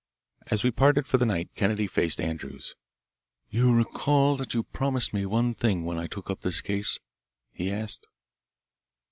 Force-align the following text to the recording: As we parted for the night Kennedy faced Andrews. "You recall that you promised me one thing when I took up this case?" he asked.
As 0.47 0.63
we 0.63 0.71
parted 0.71 1.05
for 1.05 1.19
the 1.19 1.27
night 1.27 1.51
Kennedy 1.53 1.85
faced 1.85 2.19
Andrews. 2.19 2.73
"You 3.51 3.71
recall 3.75 4.35
that 4.37 4.55
you 4.55 4.63
promised 4.63 5.13
me 5.13 5.27
one 5.27 5.53
thing 5.53 5.85
when 5.85 5.99
I 5.99 6.07
took 6.07 6.31
up 6.31 6.41
this 6.41 6.59
case?" 6.59 6.97
he 7.51 7.71
asked. 7.71 8.07